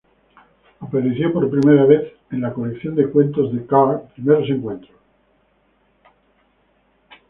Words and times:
Apareció 0.79 1.31
por 1.31 1.51
primera 1.51 1.85
vez 1.85 2.13
en 2.31 2.41
la 2.41 2.51
colección 2.51 2.95
de 2.95 3.11
cuentos 3.11 3.53
de 3.53 3.67
Card, 3.67 3.99
"Primeros 4.15 4.49
encuentros". 4.49 4.95